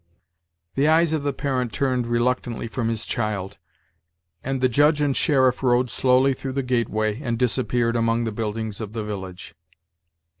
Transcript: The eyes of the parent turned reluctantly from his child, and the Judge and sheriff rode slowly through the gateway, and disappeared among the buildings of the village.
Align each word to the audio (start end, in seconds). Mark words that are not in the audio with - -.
The 0.73 0.87
eyes 0.87 1.13
of 1.13 1.21
the 1.21 1.31
parent 1.31 1.71
turned 1.71 2.07
reluctantly 2.07 2.67
from 2.67 2.87
his 2.87 3.05
child, 3.05 3.59
and 4.43 4.59
the 4.59 4.67
Judge 4.67 4.99
and 4.99 5.15
sheriff 5.15 5.61
rode 5.61 5.91
slowly 5.91 6.33
through 6.33 6.53
the 6.53 6.63
gateway, 6.63 7.21
and 7.21 7.37
disappeared 7.37 7.95
among 7.95 8.23
the 8.23 8.31
buildings 8.31 8.81
of 8.81 8.93
the 8.93 9.03
village. 9.03 9.53